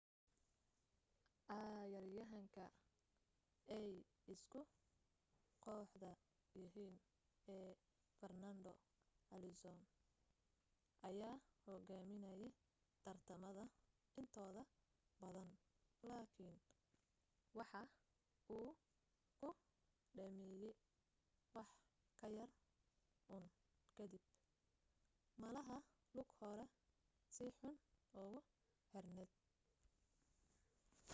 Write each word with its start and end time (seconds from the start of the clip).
cayaaryahanka 1.47 2.65
ay 3.77 3.87
isku 4.33 4.59
kooxda 5.63 6.11
yihiin 6.59 6.95
ee 7.55 7.69
farnando 8.17 8.71
alonso 9.35 9.69
ayaa 11.09 11.35
hogaaminaye 11.65 12.47
tartamada 13.03 13.63
intooda 14.19 14.63
badan 15.21 15.49
laakin 16.09 16.55
waxa 17.57 17.79
uu 18.57 18.69
ku 19.39 19.49
dhameeye 20.17 20.71
wax 21.55 21.69
yar 22.37 22.51
un 23.35 23.43
kadib 23.95 24.23
malaha 25.41 25.77
lug 26.15 26.29
horaa 26.39 26.71
si 27.35 27.45
xun 27.57 27.75
ugu 28.21 28.39
xirneed 28.89 29.31